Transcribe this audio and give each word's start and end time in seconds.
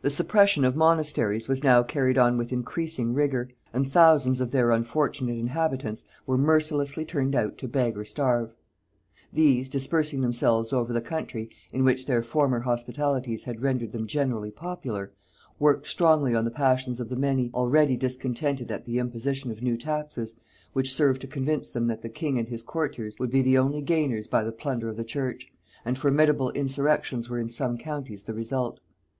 The 0.00 0.08
suppression 0.08 0.64
of 0.64 0.74
monasteries 0.74 1.48
was 1.48 1.62
now 1.62 1.82
carried 1.82 2.16
on 2.16 2.38
with 2.38 2.50
increasing 2.50 3.12
rigor, 3.12 3.50
and 3.74 3.86
thousands 3.86 4.40
of 4.40 4.52
their 4.52 4.70
unfortunate 4.70 5.36
inhabitants 5.36 6.06
were 6.24 6.38
mercilessly 6.38 7.04
turned 7.04 7.36
out 7.36 7.58
to 7.58 7.68
beg 7.68 7.98
or 7.98 8.06
starve. 8.06 8.54
These, 9.34 9.68
dispersing 9.68 10.22
themselves 10.22 10.72
over 10.72 10.94
the 10.94 11.02
country, 11.02 11.50
in 11.72 11.84
which 11.84 12.06
their 12.06 12.22
former 12.22 12.60
hospitalities 12.60 13.44
had 13.44 13.60
rendered 13.60 13.92
them 13.92 14.06
generally 14.06 14.50
popular, 14.50 15.12
worked 15.58 15.86
strongly 15.86 16.34
on 16.34 16.44
the 16.46 16.50
passions 16.50 16.98
of 16.98 17.10
the 17.10 17.14
many, 17.14 17.50
already 17.52 17.98
discontented 17.98 18.70
at 18.70 18.86
the 18.86 18.98
imposition 18.98 19.50
of 19.50 19.60
new 19.62 19.76
taxes, 19.76 20.40
which 20.72 20.94
served 20.94 21.20
to 21.20 21.26
convince 21.26 21.68
them 21.68 21.86
that 21.88 22.00
the 22.00 22.08
king 22.08 22.38
and 22.38 22.48
his 22.48 22.62
courtiers 22.62 23.18
would 23.18 23.28
be 23.30 23.42
the 23.42 23.58
only 23.58 23.82
gainers 23.82 24.26
by 24.26 24.42
the 24.42 24.52
plunder 24.52 24.88
of 24.88 24.96
the 24.96 25.04
church; 25.04 25.52
and 25.84 25.98
formidable 25.98 26.50
insurrections 26.52 27.28
were 27.28 27.38
in 27.38 27.50
some 27.50 27.76
counties 27.76 28.24
the 28.24 28.32
result. 28.32 28.80